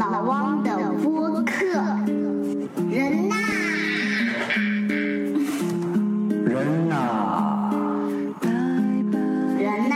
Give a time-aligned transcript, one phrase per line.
[0.00, 0.70] 老汪的
[1.04, 1.52] 播客，
[2.90, 3.34] 人呐，
[6.46, 7.70] 人呐，
[9.58, 9.94] 人呐。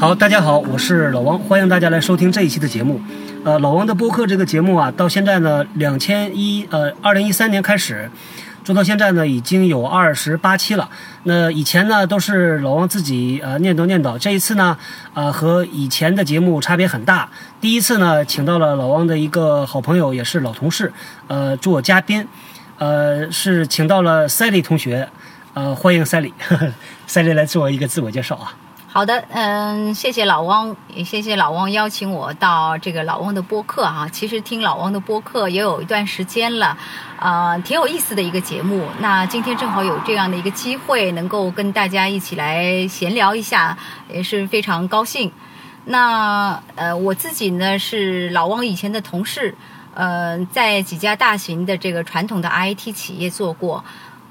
[0.00, 3.00] 好，大家好，我是老汪，欢迎大家来收听这一期的节目。
[3.44, 8.10] 呃，老王的播客这个节目啊，到现在呢，两千一呃，二零一三年开始
[8.62, 10.88] 做到现在呢，已经有二十八期了。
[11.24, 14.76] 那以前呢，都是老王自己呃念叨念叨，这一次呢，
[15.14, 17.28] 呃，和以前的节目差别很大。
[17.60, 20.92] 第一次呢，请到了老王的一个好朋友，也是老同事，
[21.26, 22.26] 呃，做嘉宾，
[22.78, 25.08] 呃，是请到了 Sally 同学，
[25.54, 28.52] 呃，欢迎 Sally，Sally 来做一个自我介绍啊。
[28.92, 36.76] 好的，嗯，谢谢老汪，也谢谢老汪邀请我到这个老汪的播客哈、其实听老汪的播客也有一段时间了，
[37.16, 38.84] 啊、挺有意思的一个节目。
[38.98, 43.78] 那今天正好有这样的一个机会，能够跟大家一起来闲聊一下，
[44.12, 45.30] 也是非常高兴。
[45.84, 49.54] 那呃，我自己呢是老汪以前的同事，
[49.94, 53.84] 呃，在几家大型的这个传统的 IT 企业做过。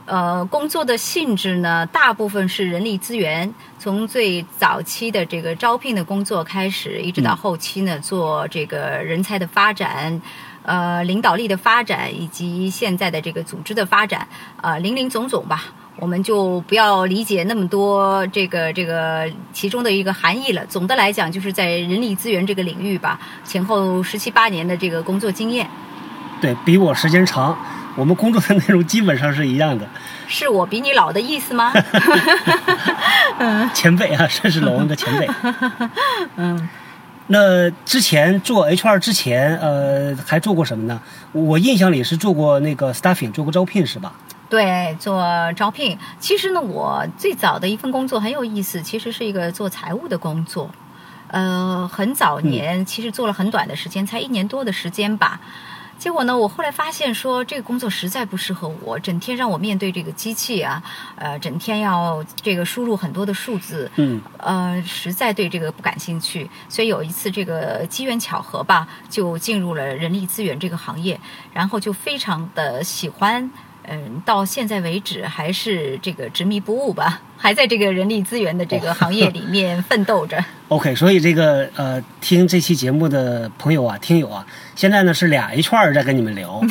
[0.10, 10.20] 呃，工作的性质呢，大部分是人力资源，从最早期的这个招聘的工作开始，一直到后期呢，做这个人才的发展，
[10.64, 14.28] 呃，领导力的发展，以及现在的这个组织的发展，
[14.64, 15.66] 呃，林林总总吧。
[15.98, 20.66] 我们就不要理解那么多这个这个其中的一个含义了。
[20.66, 25.70] 总的来讲，就是在人力资源这个领域吧，前后十七八年的这个工作经验，
[26.42, 27.56] 对比我时间长，
[27.96, 29.86] 我们工作的内容基本上是一样的。
[30.28, 31.74] 是我比你老的意思吗？
[33.74, 35.28] 前辈啊，这是老王的前辈。
[36.38, 36.70] 嗯。
[37.32, 41.00] 那之前做 HR 之前，呃，还做过什么呢？
[41.32, 44.14] 我印象里是做过那个 staffing，做过招聘是吧？
[44.50, 45.24] 对，做
[45.56, 45.96] 招聘。
[46.20, 50.72] 其实呢，我最早的一份工作很有意思，其实是一个做财务的工作。
[51.28, 55.40] 呃，很早年，其实做了很短的时间，才一年多的时间吧。
[56.00, 60.82] 结果呢，我后来发现说这个工作实在不适合我，整天让我面对这个机器啊，
[61.18, 66.50] 呃，整天要这个输入很多的数字，嗯，呃，实在对这个不感兴趣。
[66.70, 71.20] 所以有一次这个机缘巧合吧，就进入了人力资源这个行业，
[71.52, 73.52] 然后就非常的喜欢。
[73.84, 80.42] 嗯，到现在为止还是这个执迷不悟吧，还在这个人力资源的这个行业里面奋斗着。
[80.70, 86.62] OK，所以这个呃，听这期节目的朋友啊、听友啊，现在呢是俩 HR 在跟你们聊，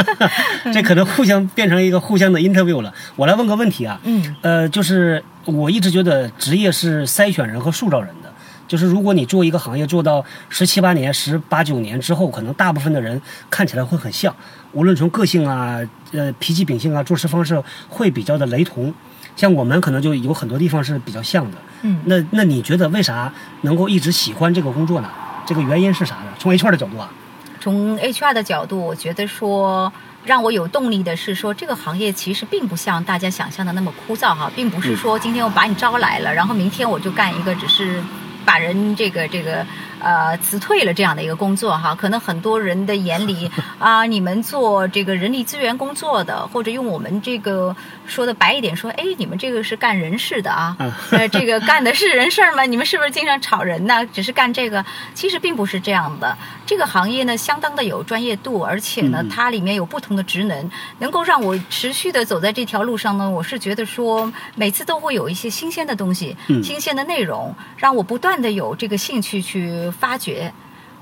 [0.74, 2.92] 这可能互相变成一个互相的 interview 了。
[3.16, 8.30] 我来问个问题啊，嗯，呃，就是我一直觉得职业是筛选人和塑造人的。
[8.68, 14.36] 就是如果你做一个行业做到十七八年、十八九年之后，可能大部分的人看起来会很像，
[14.72, 15.80] 无论从个性啊、
[16.12, 18.92] 呃脾气秉性啊、做事方式会比较的雷同。
[19.40, 21.56] 像我们可能就有很多地方是比较像的。
[21.80, 25.08] 嗯那那你觉得为啥能够一直喜欢这个工作呢？
[25.46, 26.26] 这个原因是啥呢？
[26.38, 27.10] 从 HR 的角度啊，
[27.58, 29.90] 从 HR 的角度，我觉得说
[30.26, 38.02] 让我有动力的是说，这个行业其实并不像大家想象的那么枯燥哈，并不是说今天我把你招来了，然后明天我就干一个只是
[38.44, 39.64] 把人这个这个
[40.00, 41.94] 呃辞退了这样的一个工作哈。
[41.94, 47.74] 可能很多人的眼里 啊，你们做这个人力资源工作的，或者用我们这个
[48.06, 52.64] 说的白一点说，哎，你们这个是干人事的啊，嗯呃，这个干的是人事儿吗？
[52.64, 54.04] 你们是不是经常炒人呢？
[54.06, 54.84] 只是干这个，
[55.14, 56.36] 其实并不是这样的。
[56.66, 63.28] 这个行业呢，相当的有专业度，而且呢嗯，它里面有不同的职能，能够让我持续的走在这条路上呢。
[63.28, 70.52] 我是觉得说，每次都会有一些新鲜的东西、嗯新鲜的内容，让我不断的有这个兴趣去发掘。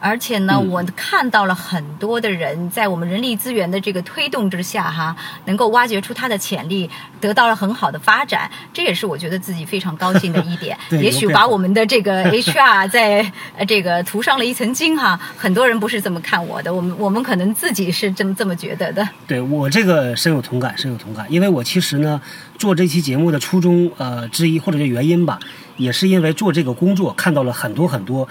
[0.01, 5.17] 而且呢，嗯我看到了很多的人在我们人力资源的这个推动之下，哈，
[5.47, 6.89] 能够挖掘出他的潜力，
[7.21, 11.03] 得到了很好的发展，这也是我觉得自己非常高兴的一点 对。
[11.03, 19.09] 也许把我们的这个 HR 在呃这个涂上了一层金哈，很多人不是这么看我的，我们我们可能自己是这么这么觉得的。
[19.27, 21.27] 对我这个深有同感，深有同感。
[21.29, 22.21] 因为我其实呢，
[22.57, 25.41] 做这期节目的初衷呃之一或者是原因吧，
[25.77, 28.29] 也是因为做这个工作看到了很多很多。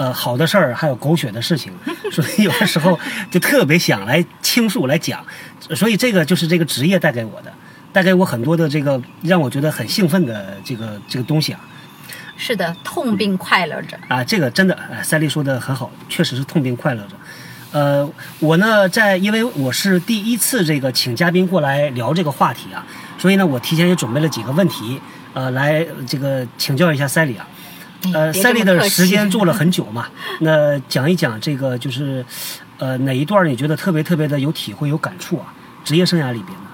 [0.00, 1.70] 呃，好的事儿，还有狗血的事情，
[2.10, 2.98] 所以有的时候
[3.30, 5.22] 就特别想来倾诉来讲，
[5.76, 7.52] 所以这个就是这个职业带给我的，
[7.92, 11.60] 带给我很多的这个让我觉得很兴奋的这个这个东西啊。
[12.38, 13.98] 是的，痛并快乐着。
[14.08, 17.10] 啊，这个真的，哎，赛丽说的很好，确实是痛并快乐着。
[17.72, 22.82] 呃，我呢，在因为我是第一次这个请嘉宾过来聊这个话题啊，
[23.18, 24.98] 所以呢，我提前也准备了几个问题，
[25.34, 27.46] 呃，来这个请教一下赛丽啊。
[28.14, 30.06] 呃，赛丽的时间做了很久嘛，
[30.40, 32.24] 那讲一讲这个就是，
[32.78, 35.52] 呃，哪一段你觉得特别特别的有体会、有感触啊？
[35.84, 36.66] 职业生涯里边呢？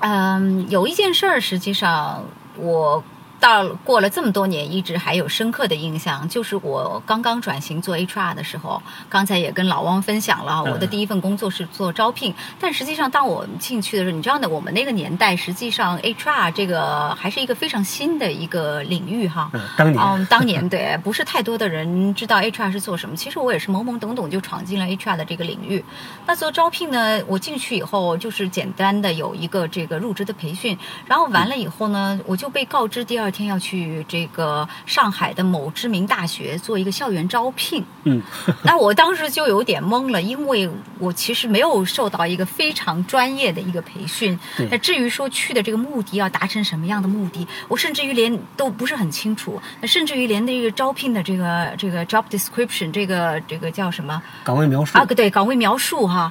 [0.00, 2.24] 嗯，有一件事儿，实际上
[2.56, 3.02] 我
[3.42, 19.50] 到过了这么多年，一直还有深刻的印象，就是我刚刚转型做 HR 的时候，刚才也跟老汪分享了，我的第一份工作是做招聘，但实际上当我进去的时候，你知道的，我们那个年代，实际上 HR 这个还是一个非常新的一个领域哈。
[19.52, 23.16] 嗯，当年，嗯，当年 对，不是太多的人知道 HR 是做什么。
[23.16, 25.84] 其实我也是懵懵懂懂就闯进了 HR 的这个领域。
[26.24, 37.82] 那做招聘呢，我进去以后就是简单的有一个这个入职的培训，然后完了以后呢，我就被告知第二天要去这个上海的某知名大学做一个校园招聘。
[38.04, 38.22] 嗯，
[38.62, 40.68] 那我当时就有点懵了，因为
[40.98, 44.38] 我其实没有受到一个非常专业的一个培训。
[44.56, 49.60] 对那至于说去的这个目的要达成什么样的目的，我甚至于连都不是很清楚。
[49.80, 55.04] 那甚至于连这个招聘的这个这个 job description 这个这个叫什么岗位描述啊？
[55.06, 56.30] 对，岗位描述哈。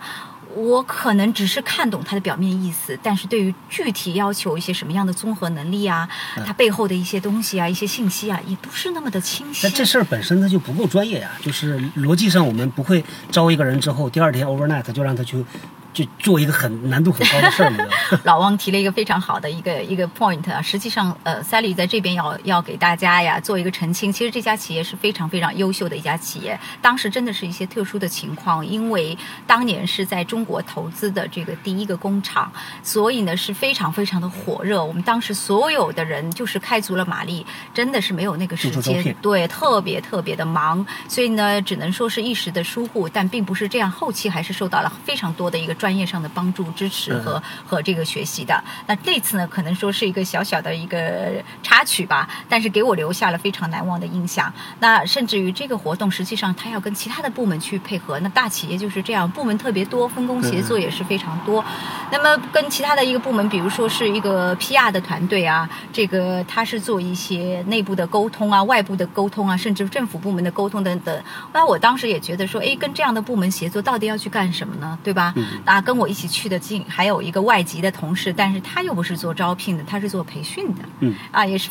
[0.55, 6.07] 我可能只是看懂它的表面意思，但是对于具体要求一些什么样的综合能力啊，
[6.45, 9.65] 它背后的一些东西啊、一些信息啊，也不是那么的清晰。
[9.65, 15.43] 那这事儿本身它就不够专业呀，就是逻辑上我们不会招一个人之后，第二天 overnight 就让他去
[15.93, 18.21] 就做一个很难度很高的事儿，你知道吗？
[18.23, 32.51] 老汪提了一个非常好的一个一个 point 啊，实际上呃，Sally 在这边要要给大家呀做一个澄清，其实这家企业是非常非常优秀的一家企业，当时真的是一些特殊的情况，因为当年是在中国投资的这个第一个工厂，
[32.81, 48.63] 所以呢是非常非常的火热，我们当时所有的人就是开足了马力，真的是没有那个时间对，特别特别的忙，所以呢只能说是一时的疏忽，但并不是这样，后期还是受到了非常多的一个专业上的帮助、支持和、嗯和这个学习的。
[48.85, 54.53] 那这次呢，可能说是一个小小的一个插曲吧，但是给我留下了非常难忘的印象。
[54.79, 58.19] 那甚至于这个活动，实际上它要跟其他的部门去配合。
[58.19, 61.63] 那大企业就是这样，部门特别多，分工协作也是非常多。
[62.11, 71.23] 那么跟其他的一个部门，比如说是一个 PR 的团队啊，这个他是做一些内部的沟通啊、外部的沟通啊，甚至政府部门的沟通等等。
[71.53, 74.97] 那我当时也觉得说，哎，跟这样的部门协作，到底要去干什么呢？
[75.03, 75.33] 对吧？
[75.37, 80.81] 嗯啊，跟我一起去的近还有一个外籍的同事，但是他又不是做招聘的，他是做培训的。
[80.99, 81.69] 嗯，啊，也是，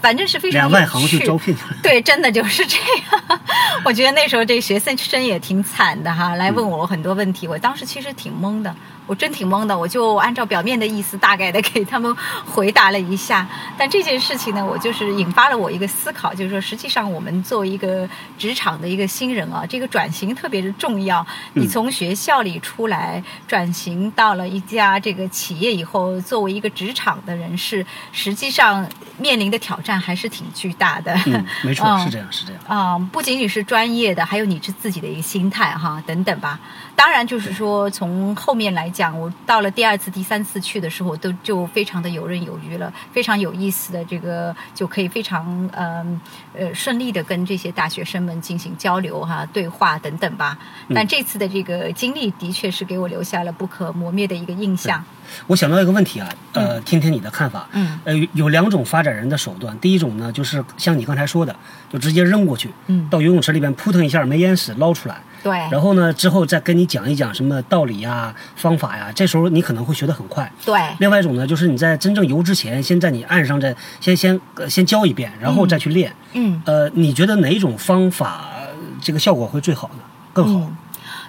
[0.00, 3.40] 反正是非常两外行去招聘，对，真的就是这样。
[3.84, 8.74] 我觉得那时候这学生生也挺惨的哈，来问我很多问题，我当时其实挺懵的，
[9.06, 12.14] 我真挺懵的，我就按照表面的意思大概的给他们
[12.46, 13.46] 回答了一下。
[13.76, 18.08] 但这件事情呢，我就是引发了我一个思考，就是说，实际上我们作为一个
[18.38, 21.26] 职场的一个新人啊，这个转型特别的重要。
[21.54, 28.88] 你从学校里出来，转型到了一家这个企业以后，作为一个职场的人士，实际上
[29.22, 31.14] 面临的挑战还是挺巨大的。
[31.26, 32.60] 嗯， 没错，嗯是这样，是这样。
[32.66, 36.58] 啊、不仅仅是专业的，还有你是自己的一个心态哈，等等吧。
[36.94, 46.20] 当然，就是说从后面来讲，我到了第二次、第三次去的时候，都就非常的游刃有余了，非常有意思的这个就可以非常嗯
[46.54, 50.58] 呃顺利的跟这些大学生们进行交流哈、对话等等吧。
[50.94, 55.02] 但这次的这个经历的确是给我留下了不可磨灭的一个印象。
[55.46, 57.66] 我想到一个问题啊，呃，听听你的看法。
[57.72, 61.54] 嗯呃，有两种发展人的手段，第一种呢，就是像你刚才说的，
[61.90, 70.50] 就直接扔过去，嗯到游泳池里边扑腾一下没淹死捞出来，对，然后呢，之后再跟你讲一讲什么道理呀、方法呀，这时候你可能会学得很快。
[70.64, 76.12] 对，另外一种呢，就是你在真正游之前，先在你岸上再先先呃先教一遍，然后再去练。
[76.32, 76.60] 嗯。
[76.64, 78.68] 呃，你觉得哪一种方法呃
[79.00, 80.02] 这个效果会最好呢？
[80.32, 80.60] 更好？
[80.60, 80.76] 嗯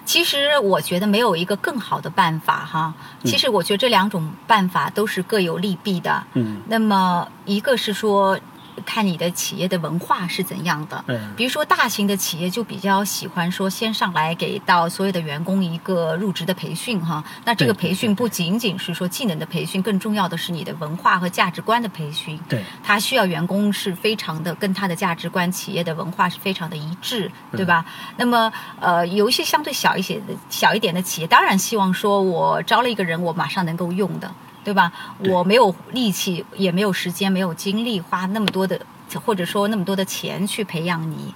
[0.05, 2.93] 其实我觉得没有一个更好的办法哈。
[3.24, 6.24] 其实我觉得这两种办法都是各有利弊的。
[6.33, 8.39] 嗯那么一个是说。
[8.86, 22.39] 看你的企业的文化是怎样的，嗯比如说大型的企业就比较喜欢说先上来给到所有的员工一个入职的培训哈，那这个培训不仅仅是说技能的培训，更重要的是你的文化和价值观的培训。
[22.50, 27.86] 对，他需要员工是非常的跟他的价值观、企业的文化是非常的一致，对吧？
[28.18, 34.32] 那么呃，有一些相对小一些的小一点的企业，当然希望说我招了一个人，我马上能够用的，
[34.63, 34.91] 对吧？
[35.29, 38.79] 我没有力气，也没有时间，没有精力花那么多的，
[39.25, 41.34] 或者说那么多的钱去培养你。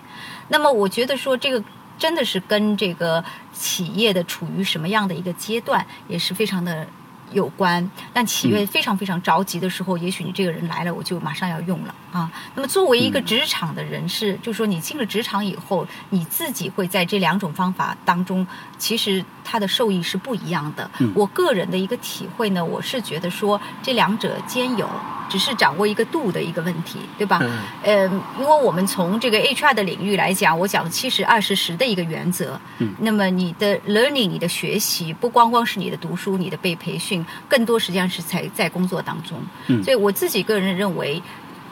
[0.48, 1.64] 那么我觉得说这个。
[2.00, 6.86] 真的是跟这个企业的处于什么样的一个阶段，也是非常的
[7.32, 7.90] 有关。
[8.14, 12.32] 但企业非常非常着急的时候，也许你这个人来了，我就马上要用了啊。
[12.54, 18.46] 那么作为一个职场的人士，就是说你进了职场以后，你自己会在这两种方法当中，
[18.78, 20.90] 其实它的受益是不一样的。
[21.00, 24.86] 嗯我个人的一个体会呢，我是觉得说这两者兼有，
[25.30, 27.40] 只是掌握一个度的一个问题，对吧？
[27.42, 32.60] 嗯呃，因为我们从这个 HR 的领域来讲，我讲七十二十十的一个原则。
[32.80, 39.42] 嗯那么你的 learning，你的学习不光光是你的读书、你的被培训，更多实际上是在在工作当中。
[39.68, 41.22] 嗯所以我自己个人认为。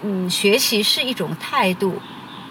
[0.08, 2.00] 嗯，学习是一种态度，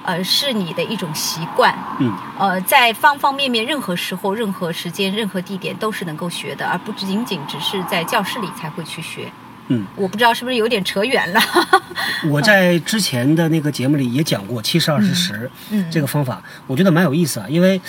[0.04, 1.75] 呃，是你的一种习惯。
[1.99, 9.32] 嗯，呃，在方方面面、任何时候、任何时间、任何地点都是能够学的，而不仅仅只是在教室里才会去学。
[9.68, 11.40] 嗯，我不知道是不是有点扯远了。
[12.28, 17.80] 我在之前的那个节目里也讲过七十二十十嗯这个方法，我觉得蛮有意思啊，因为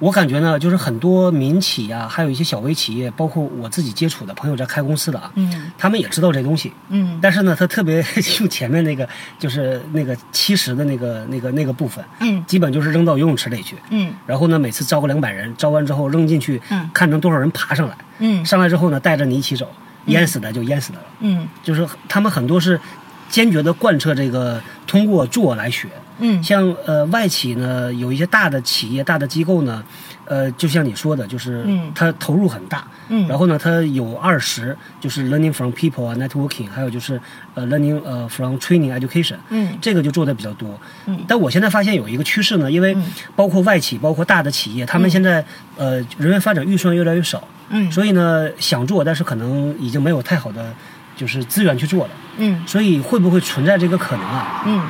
[0.00, 5.72] 我感觉呢，就是很多民企啊，还有一些小微企业，包括我自己接触的朋友在开公司的啊，嗯。
[5.76, 7.18] 他们也知道这东西，嗯。
[7.20, 8.04] 但是呢，他特别
[8.38, 12.44] 用前面那个就是那个七十的那个那个那个部分，嗯。
[12.46, 14.12] 基本就是扔到游泳池里去，嗯。
[14.24, 16.88] 然后呢，每次招个两百人，招完之后扔进去，嗯。
[16.94, 18.44] 看能多少人爬上来，嗯。
[18.46, 19.68] 上来之后呢，带着你一起走，
[20.06, 21.04] 淹死的就淹死的了。
[21.20, 21.48] 嗯。
[21.64, 22.80] 就是他们很多是
[23.28, 25.88] 坚决的贯彻这个通过做来学。
[26.18, 26.42] 嗯。
[26.42, 29.82] 像呃外企呢，有一些大的企业、大的机构呢，
[30.24, 31.90] 呃，就像你说的，就是嗯。
[31.94, 33.26] 它投入很大，嗯。
[33.28, 37.20] 然后呢，它有二十，就是 learning from people 啊，networking，还有就是
[37.54, 39.76] 呃 learning 呃 from training education，嗯。
[39.80, 40.78] 这个就做的比较多。
[41.06, 41.24] 嗯。
[41.26, 43.04] 但我现在发现有一个趋势呢，因为嗯。
[43.34, 45.44] 包括外企，包括大的企业，他们现在
[45.76, 47.90] 呃人员发展预算越来越少，嗯。
[47.90, 50.74] 所以呢想做，但是可能已经没有太好的
[51.16, 52.10] 就是资源去做了。
[52.38, 52.62] 嗯。
[52.66, 54.62] 所以会不会存在这个可能啊？
[54.66, 54.82] 嗯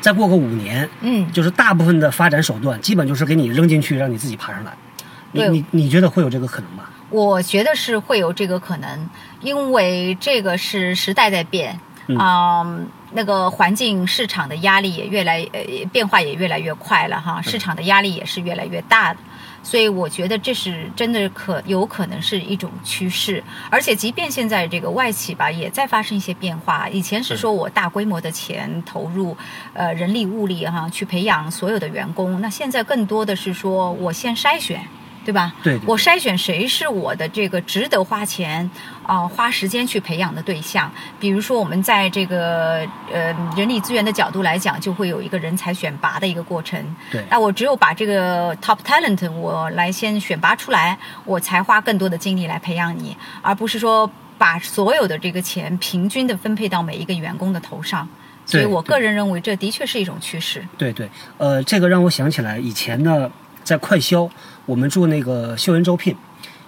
[0.00, 4.72] 再过个五年，嗯，就是大部分的发展手段基本就是给你扔进去，让你自己爬上来。
[5.32, 6.84] 你你你觉得会有这个可能吗？
[7.10, 9.08] 我觉得是会有这个可能，
[9.40, 12.64] 因为这个是时代在变，嗯啊、
[13.12, 15.60] 那个环境市场的压力也越来呃
[15.92, 19.20] 变化也越来越快了哈，市场的压力也是越来越大的。
[19.62, 26.88] 所以我觉得这是真的可有可能是一种趋势，而且即便现在这个外企吧也在发生一些变化。
[26.88, 29.36] 以前是说我大规模的钱投入，
[29.74, 34.80] 呃人力物力哈去培养所有的员工，那现在更多的是说我先筛选。
[35.28, 35.52] 对吧？
[35.62, 38.70] 对对我筛选谁是我的这个值得花钱
[39.02, 40.90] 啊、花时间去培养的对象。
[41.20, 42.78] 比如说，我们在这个
[43.12, 46.82] 呃人力资源的角度来讲，就会有一个人才选拔的一个过程。
[47.10, 58.08] 对那我只有把这个 top talent 我来先选拔出来，我才花更多的精力来培养你，而不是说把所有的这个钱平均的分配到每一个员工的头上。
[58.46, 60.66] 所以我个人认为，这的确是一种趋势。
[60.78, 61.06] 对对，
[61.36, 63.30] 呃，这个让我想起来以前呢，
[63.62, 64.26] 在快销
[64.68, 66.14] 我们做那个校园招聘，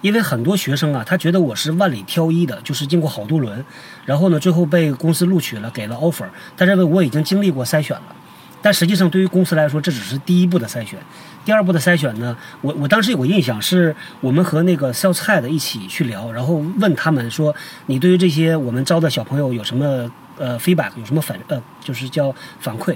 [0.01, 3.63] 因为很多学生啊，他觉得我是万里挑一的，就是经过好多轮，
[4.05, 6.25] 然后呢，最后被公司录取了，给了 offer，
[6.57, 8.15] 他认为我已经经历过筛选了。
[8.59, 10.97] 但实际上，对于公司来说，这只是第一步的筛选。
[11.45, 17.53] 第二步的筛选呢，我我当时有个印象，是我们和那个 sales head 一起去聊，然后问他们说，
[17.85, 22.95] 你对于这些我们招的小朋友有什么呃 feedback，有什么反呃就是叫反馈？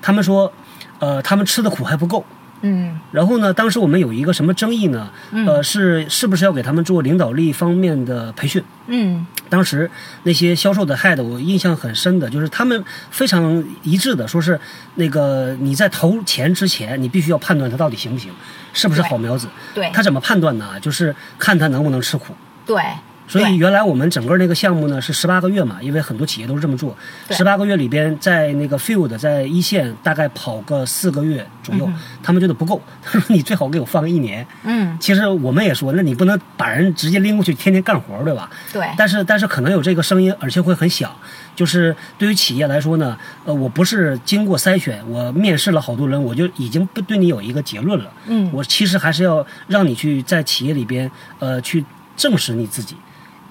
[0.00, 0.50] 他们说，
[0.98, 2.24] 呃，他们吃的苦还不够。
[2.62, 5.10] 嗯然后呢，当时我们有一个什么争议呢？
[5.46, 8.62] 呃，是是不是要给他们做领导力方面的培训？
[8.86, 9.90] 嗯当时
[10.24, 14.58] 那些销售的 head，我印象很深的，就是他们非常一致的说是，
[14.96, 18.32] 那个你在投钱之前，你必须要判断他到底行不行，
[18.72, 19.46] 是不是好苗子。
[19.74, 20.80] 对他怎么判断呢？
[20.80, 22.34] 就是看他能不能吃苦。
[22.64, 22.82] 对。
[23.28, 26.96] 所以原来我们整个那个项目呢是十八个月嘛，因为很多企业都是这么做。
[27.26, 31.90] 对十八个月里边，在那个 field 在一线大概跑个四个月左右，
[32.22, 34.46] 他们觉得不够，他说你最好给我放一年。
[34.64, 38.48] 嗯，其实我们也说，那你不能把人直接拎过去天天干活，对吧？
[38.72, 38.86] 对。
[38.96, 41.10] 但是但是可能有这个声音，而且会很响。
[41.54, 48.12] 就是对于企业来说呢，呃，我不是经过筛选，我面试了好多人，我就已经不对你有一个结论了。
[48.26, 52.94] 嗯我其实还是要让你去在企业里边，呃，去证实你自己，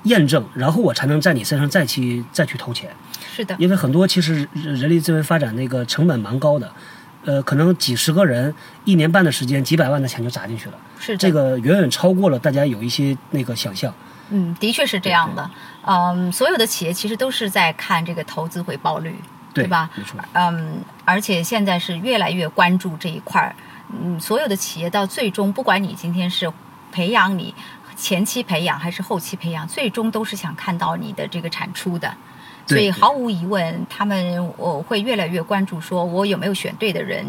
[0.06, 2.90] 验证，然后我才能在你身上再去再去投钱。
[3.36, 3.56] 是的。
[3.60, 6.72] 因为很多其实人人力资源发展那个成本蛮高的，
[7.26, 8.54] 呃，可能几十个人
[8.86, 10.76] 一年半的时间，几百万的钱就砸进去了。
[11.00, 13.94] 是的这个远远超过了大家有一些那个想象。
[14.30, 15.52] 嗯，的确是这样的。
[15.86, 19.14] 嗯，所有的企业其实都是在看这个投资回报率，
[19.54, 19.90] 对吧？
[19.96, 23.56] 没错嗯，而且现在是越来越关注这一块儿。
[23.90, 26.52] 嗯，所有的企业到最终，不管你今天是
[26.92, 27.54] 培养你
[27.96, 32.14] 前期培养还是后期培养，最终都是想看到你的这个产出的。
[32.68, 37.24] 所以毫无疑问，他们我会越来越关注，说我有没有选对的人。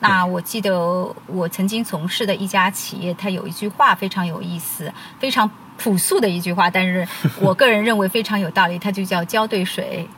[0.00, 5.48] 那我记得我曾经从事的一家企业，它有一句话非常有意思，非常
[5.78, 7.06] 朴素的一句话，但是
[7.40, 10.08] 我个人认为非常有道理，它就叫浇对水。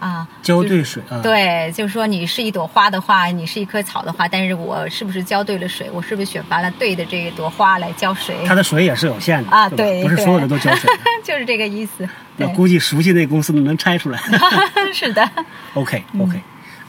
[0.00, 5.88] 啊，浇对水啊，对，就是说你是一朵花的话，你是一棵草的话，但是我是不是浇对了水？
[5.92, 8.34] 我是不是选拔了对的这一朵花来浇水？
[8.46, 10.90] 它的水也是有限的啊，对不是所有的都浇水。
[11.22, 12.08] 就是这个意思。
[12.36, 14.18] 那，估计熟悉那公司的能猜出来。
[14.92, 15.30] 是的
[15.74, 16.40] ，OK OK，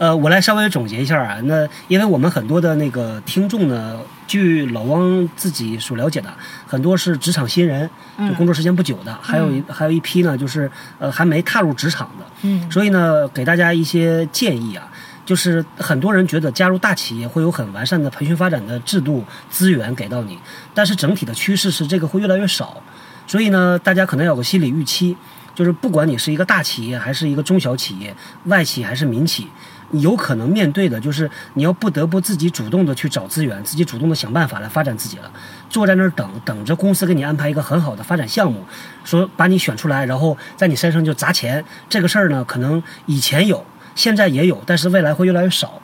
[0.01, 1.39] 呃，我来稍微总结一下啊。
[1.43, 6.33] 那因为我们很多的那个听众呢，据老汪自己所了解的，
[6.65, 12.25] 很多是职场新人，就工作时间不久的，还有一还有一批呢，就是呃还没踏入职场的。
[12.41, 14.91] 嗯所以呢，给大家一些建议啊，
[15.23, 20.35] 就是很多人觉得加入大企业会有很完善的培训发展的制度资源给到你，
[20.73, 22.81] 但是整体的趋势是这个会越来越少。
[23.27, 25.15] 所以呢，大家可能要有个心理预期，
[25.53, 28.15] 就是不管你是一个大企业还是一个中小企业、
[28.45, 29.47] 外企还是民企，
[29.91, 35.31] 你有可能面对的就是你要不得不自己主动的去找资源，自己主动的想办法来发展自己了。
[35.69, 38.65] 坐在那儿等等着公司给你安排一个很好的发展项目，
[39.03, 45.81] 说把你选出来，然后在你身上就砸钱，这个事儿呢，可能以前有，现在也有，但是未来会越来越少。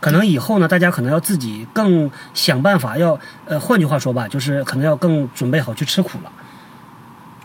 [0.00, 6.32] 可能以后呢，大家可能要自己更想办法，要呃，换句话说吧，就是可能要更准备好去吃苦了。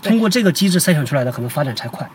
[0.01, 2.10] 通过这个机制筛选出来的，可能发展才快。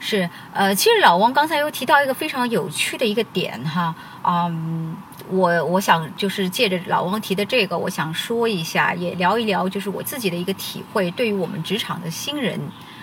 [0.00, 4.96] 是，呃，其实老汪刚才又提到一个非常有趣的一个点哈，嗯，
[5.28, 12.58] 我我想就是借着老汪提的这个，我想说一下，也聊一聊，就是我自己的一个体会，对于我们职场的新人。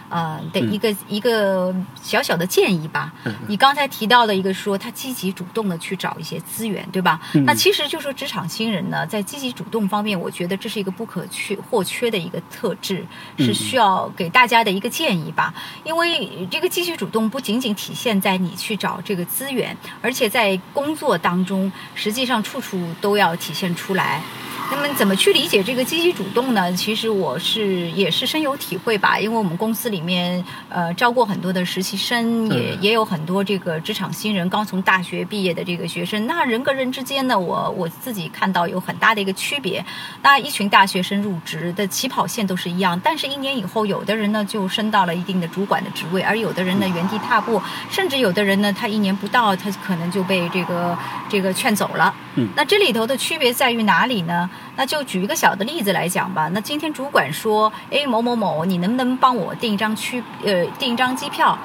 [0.10, 3.14] 呃的一个、一个小小的建议吧。
[3.48, 7.20] 你刚才提到的一个说，他积极主动的去找一些资源，对吧？
[7.46, 13.06] 那其实就说职场新人呢，在积极主动方面，我觉得这是一个不可缺或缺的一个特质，
[13.38, 15.54] 是需要给大家的一个建议吧。
[15.84, 24.22] 因为这个积极主动不仅仅体现在你去找这个资源，而且在工作当中，实际上处处都要体现出来。
[24.70, 26.72] 那么怎么去理解这个积极主动呢？
[26.74, 36.28] 其实我是也是深有体会吧，因为我们公司里面呃招过很多的实习生，也、嗯也有很多这个职场新人刚从大学毕业的这个学生。
[36.28, 39.84] 那人跟人之间呢，我我自己看到有很大的一个区别。
[40.22, 50.98] 那一群大学生入职的起跑线都是一样，但是一年以后，有的人呢就升到了一定的主管的职位，而有的人呢原地踏步，甚至有的人呢他一年不到，他可能就被这个
[51.30, 52.14] 这个劝走了。
[52.36, 54.50] 嗯那这里头的区别在于哪里呢？
[54.76, 56.50] 那就举一个小的例子来讲吧。
[56.54, 61.58] 那今天主管说，哎，某某某，你能不能帮我订一张区呃订一张机票，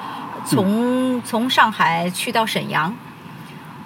[0.45, 2.95] 从、从上海去到沈阳？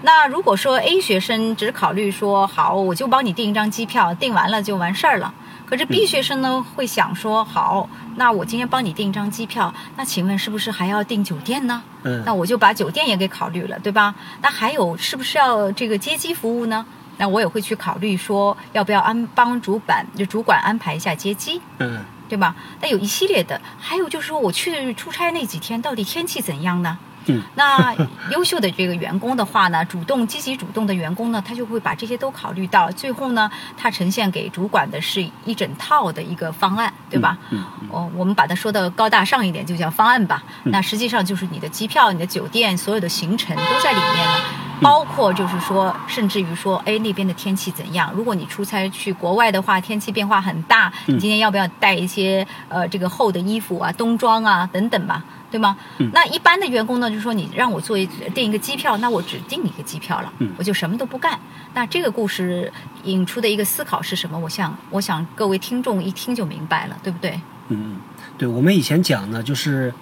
[0.03, 5.33] 那如果说 A 学生只考虑说好，我就帮你订一张机票，订完了就完事儿了。
[5.65, 11.83] 可是 B 学生呢会想说，好，那我今天帮你订一张机票，那请问是不是还要订酒店呢？
[12.03, 14.15] 嗯那我就把酒店也给考虑了，对吧？
[14.41, 16.85] 那还有是不是要这个接机服务呢？
[17.17, 22.55] 那我也会去考虑说，要不要安帮主管就主管安排一下接机，嗯对吧？
[22.81, 26.97] 那有一系列的，还有就是说我去出差那几天到底天气怎样呢？
[27.29, 27.93] 嗯那
[28.31, 37.37] 优秀的这个员工的话呢，主动积极主动的员工呢，他就会把这些都考虑到，最后呢，他呈现给主管的是一整套的一个方案，对吧？
[37.49, 40.41] 嗯嗯哦，我们把它说的高大上一点，就叫方案吧。
[40.63, 44.39] 那实际上就是你的机票、你的酒店、所有的行程都在里面了，
[44.81, 48.11] 包括就是说，甚至于说，哎，那边的天气怎样？
[48.13, 55.23] 如果你出差去国外的话，天气变化很大，你今天要不要带一些呃这个厚的衣服啊、冬装啊等等吧？
[55.49, 55.77] 对吗？
[56.11, 61.39] 那一般的员工呢，就说你让我做一订一个机票，那我只订一个机票了，嗯我就什么都不干。
[61.73, 62.71] 那这个故事
[63.03, 64.37] 引出的一个思考是什么？
[64.37, 67.39] 我想，我想各位听众一听就明白了，对不对？
[67.69, 67.95] 嗯，
[68.37, 69.93] 对，我们以前讲呢，就是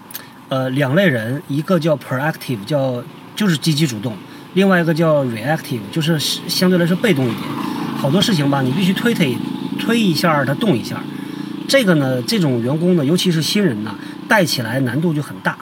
[0.50, 3.04] 呃两类人，一个叫 proactive，叫
[3.36, 4.14] 就是积极主动；
[4.56, 7.41] 另外一个叫 reactive，就是相对来说被动一点。
[7.98, 9.38] 好多事情吧，你必须推推
[9.78, 11.04] 推一下，他动一下。
[11.68, 13.94] 这个呢，这种员工呢，尤其是新人呢，
[14.30, 15.58] 带起来难度就很大。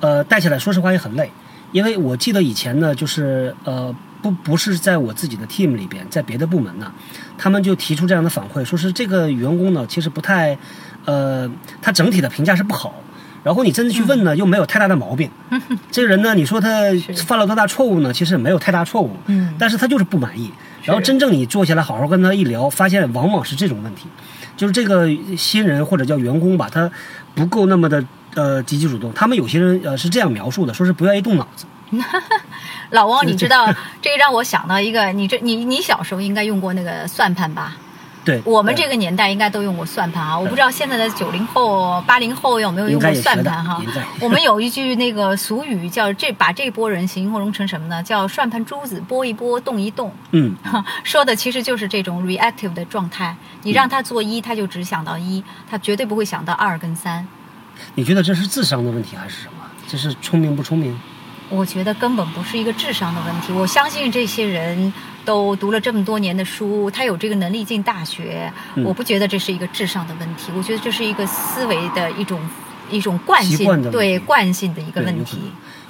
[0.00, 1.30] 呃，带起来说实话也很累，
[1.72, 6.92] 因为我记得以前呢，就是呃，不不是在我自己的 team 里边，在别的部门呢，
[7.38, 10.58] 他们就提出这样的反馈，说是这个员工呢，其实不太，
[11.06, 12.94] 呃，他整体的评价是不好。
[13.42, 15.30] 然后你真的去问呢，又没有太大的毛病。
[15.90, 16.68] 这个人呢，你说他
[17.26, 18.12] 犯了多大错误呢？
[18.12, 20.50] 其实没有太大错误，嗯但是他就是不满意。
[20.84, 24.06] 然后真正你坐下来好好跟他一聊，发现往往是这种问题，
[24.56, 26.90] 就是这个新人或者叫员工吧，他
[27.34, 29.12] 不够那么的呃积极主动。
[29.12, 31.66] 他们有些人呃是这样描述的，说是不愿意动脑子。
[32.90, 33.66] 老汪，你知道
[34.02, 37.76] 这个让我想到一个，你这你你小时候应该用过那个算盘吧？
[38.24, 43.82] 对，我们这个年代应该都用过算盘啊，我不知道现在的九零后、八零后有没有用过算盘哈
[44.20, 48.02] 我们有一句那个俗语叫这把这波人形容成什么呢？
[48.02, 50.54] 叫算盘珠子拨一拨动一动，嗯，
[51.02, 53.34] 说的其实就是这种 reactive 的状态。
[53.62, 57.26] 你让他做一，他就只想到一，他绝对不会想到二跟三。
[57.94, 59.64] 你觉得这是智商的问题还是什么？
[59.88, 60.98] 这是聪明不聪明？
[61.52, 63.52] 我觉得根本不是一个智商的问题。
[63.52, 64.90] 我相信这些人
[65.22, 70.50] 都读了这么多年的书，他有这个能力进大学，嗯我不觉得这是一个智商的问题。
[70.56, 72.40] 我觉得这是一个思维的一种
[72.90, 75.38] 一种惯性，对惯性的一个问题。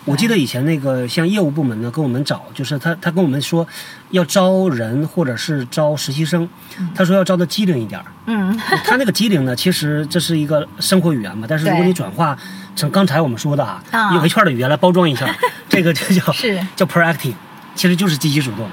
[0.04, 3.66] 我记得以前那个像业务部门呢，跟我们找，就是他他跟我们说
[4.10, 6.48] 要招人或者是招实习生，
[6.94, 8.06] 他说要招的机灵一点儿。
[8.26, 12.36] 嗯， 他那个机灵呢，其实这是一个生活语言嘛，但是如果你转化
[12.74, 14.12] 成刚才我们说的啊，啊。
[14.14, 15.32] 用 HR 的语言来包装一下，
[15.68, 16.60] 这个就叫是。
[16.74, 17.34] 叫 proactive，
[17.76, 18.68] 其实就是积极主动，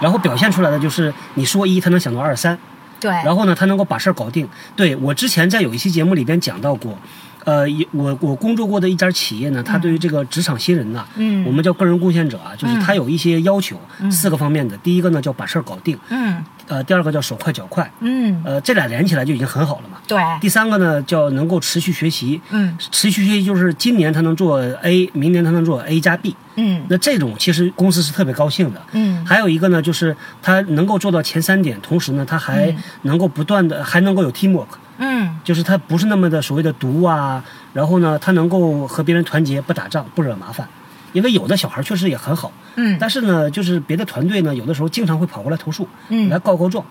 [0.00, 2.58] 然后表现出来的就是你说一，他能想到二三，
[2.98, 4.48] 对，然后呢，他能够把事儿搞定。
[4.74, 6.98] 对我之前在有一期节目里边讲到过，
[7.44, 11.44] 呃，也我我工作过的一家企业呢，它对于这个职场新人呐，嗯。
[11.44, 13.76] 我们叫个人贡献者啊，就是他有一些要求，
[14.10, 14.76] 四个方面的。
[14.78, 16.42] 第一个呢叫把事儿搞定，嗯。
[16.68, 19.98] 呃，第二个叫手快脚快，嗯，呃，这俩连起来就已经很好了嘛。
[20.06, 22.76] 对，第三个呢叫能够持续学习，嗯。
[22.78, 26.82] 持续学习就是今年他能做 A，明年他能做 A 加 B，嗯。
[26.88, 28.80] 那这种其实公司是特别高兴的。
[28.92, 29.26] 嗯。
[29.26, 40.68] 还有一个呢，就是他能够做到前三点，同时呢，他还能够不断的，还能够有 teamwork，嗯就是他不是那么的所谓的毒啊，然后呢，他能够和别人团结，不打仗，不惹麻烦。
[41.12, 46.84] 因为有的小孩确实也很好，嗯但是呢，就是别的团队呢，有的时候经常会跑过来投诉，嗯来告告状。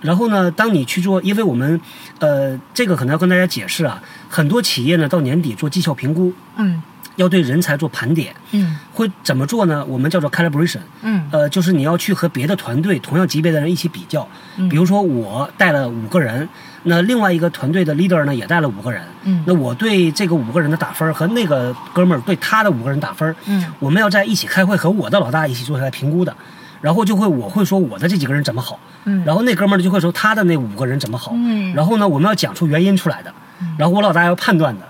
[0.00, 1.80] 然后呢，当你去做，因为我们，
[2.20, 6.82] 呃，这个可能要跟大家解释啊，很多企业呢到年底做绩效评估，嗯
[7.18, 8.78] 要对人才做盘点，嗯。
[8.94, 9.84] 会怎么做呢？
[9.86, 11.28] 我们叫做 calibration，嗯。
[11.30, 14.26] 呃，就是你要去和别的团队同样级别的人一起比较。
[14.56, 14.68] 嗯。
[14.68, 16.48] 比如说我带了五个人，
[16.84, 19.02] 那另外一个团队的 leader 呢也带了五个人。
[19.24, 19.42] 嗯。
[19.46, 23.64] 那我对这个五个人的打分和那个哥们儿对他的五个人打分，嗯。
[23.78, 26.34] 我们要在一起开会，和我的老大一起坐下来评估的。
[26.80, 29.24] 然后就会我会说我的这几个人怎么好，嗯。
[29.24, 31.74] 然后那哥们儿就会说他的那五个人怎么好，嗯。
[31.74, 33.34] 然后呢我们要讲出原因出来的，
[33.76, 34.87] 然后我老大要判断的。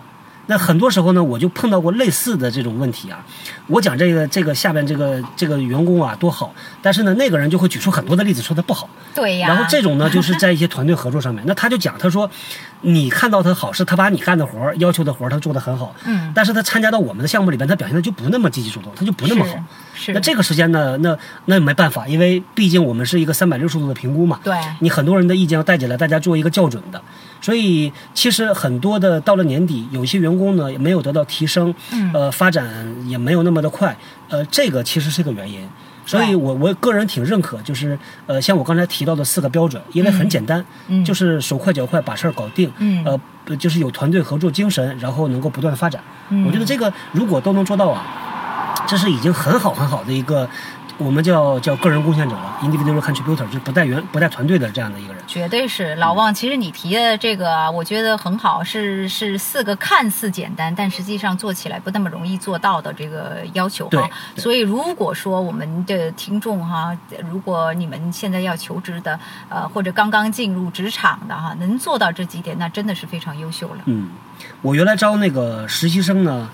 [0.51, 3.25] 那很多时候呢，我就碰到过类似的这种问题啊。
[3.69, 8.89] 我讲这个这个下边这个这个员工啊多好，但是呢那个人就会举出很多的例子说他不好。
[9.15, 12.31] 对呀，然后这种呢，就是在一些团队合作上面，那他就讲，他说，
[12.81, 19.53] 你看到他好，是他把你干的活儿、要求的活儿他做得很好，嗯但是他参加到我们的项目里边，他表现的就不那么积极主动，他就不那么好。
[19.95, 27.03] 是那这个时间呢，那那没办法，因为毕竟我们是一个三百六十度的评估嘛，对你很多人的意见要带进来，大家做一个校准的。
[27.41, 32.11] 所以其实很多的到了年底，有一些员工呢也没有得到提升，嗯。
[32.13, 32.69] 呃，发展
[33.07, 33.97] 也没有那么的快，
[34.29, 35.69] 呃，这个其实是个原因。
[36.05, 41.05] 所以我我个人挺认可，就是呃，像我刚才提到的四个标准，因为很简单，嗯。
[41.05, 43.05] 就是手快脚快把事儿搞定，嗯。
[43.05, 46.03] 呃，就是有团队合作精神，然后能够不断的发展。
[46.31, 46.47] 嗯。
[46.47, 48.05] 我觉得这个如果都能做到啊，
[48.87, 50.49] 这是已经很好很好的一个，
[50.99, 55.23] 我们叫叫个人贡献者了，individual contributor，就是不带员不带团队的这样的一个人。
[55.29, 64.11] 绝对是老旺，其实你提的这个，我觉得很好，是是四个看似简单，但实际上做起来不那么容易做到的这个要求哈。
[64.37, 66.97] 所以如果说我们的听众哈，
[67.31, 73.83] 如果你们现在要求职的，呃，或者刚刚进入职场的哈，能做到这几点，那真的是非常优秀了。
[73.85, 74.09] 嗯，
[74.63, 76.51] 我原来招那个实习生呢，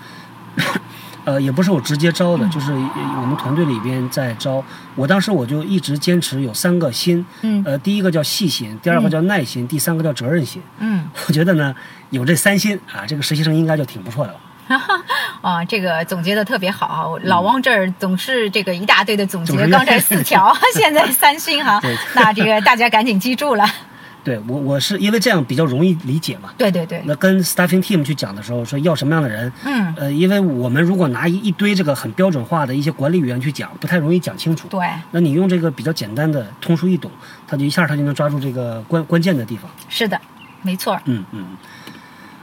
[1.25, 4.63] 呃，也不是我直接招的，就是呃我们团队里边在招。
[4.95, 10.61] 我当时我就一直坚持有三个心，嗯呃，第一个叫细心，第二个叫耐心，第三个叫责任心。
[10.79, 11.75] 嗯， 我觉得呢，
[12.11, 14.39] 有这三心啊，这个实习生应该就挺不错的了。
[15.41, 17.05] 啊，这个总结的特别好啊！
[17.23, 23.63] 老汪这儿总是这个一大堆的总结，刚才四条， 现在三星哈对，那这个大家赶紧记住了。
[24.25, 26.49] 对我，我是因为这样比较容易理解嘛。
[26.57, 34.67] 对对对，那跟 staffing team 去讲的时候，说要什么样的人，嗯，呃，因为我们如果拿一一堆这个很标准化的一些管理语言去讲，不太容易讲清楚。
[34.67, 37.11] 对，那你用这个比较简单的、通俗易懂，
[37.47, 39.69] 他就一下他就能抓住这个关关键的地方。
[39.87, 40.19] 是的，
[40.63, 40.99] 没错。
[41.05, 41.45] 嗯嗯。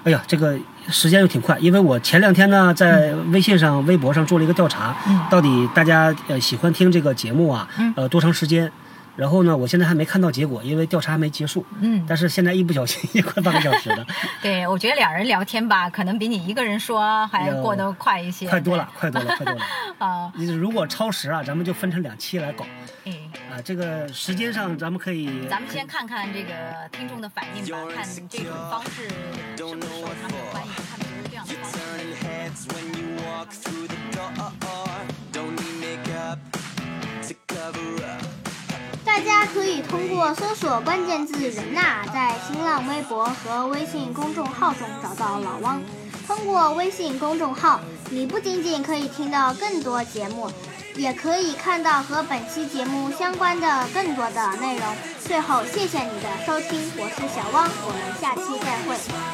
[0.05, 0.57] 哎呀，这个
[0.89, 8.71] 时间又挺快，因为我前两天呢在微信上、微博上做了一个调查，嗯到底大家呃喜欢听这个节目啊，嗯呃多长时间？
[9.15, 11.65] 然后呢，我现在还没看到结果，因为调查还没结束。
[11.81, 14.07] 嗯，但是现在一不小心也快半个小时了，
[14.41, 18.49] 对，我觉得两人聊天吧，可能比你一个人说还过得快一些。
[18.49, 19.61] 快多了，快多了，快多了。
[19.99, 22.65] 啊，你如果超时啊，咱们就分成两期来搞
[23.05, 23.13] 嗯，
[23.51, 23.61] 啊。
[23.63, 26.53] 这个时间上咱们可以，咱们先看看这个
[26.91, 31.79] 听众的反应吧，看这种方式是不是受他们的欢迎，他们觉得这样的方式。
[39.15, 45.83] 大家可以通过搜索关键字“人呐”在新浪微博和微信公众号中找到老汪。
[46.27, 50.51] 通过微信公众号，你不仅仅可以听到更多节目，
[50.97, 54.87] 也可以看到和本期节目相关的更多的内容。
[55.23, 59.32] 最后，谢谢你的收听，我是小汪，我们下期再会。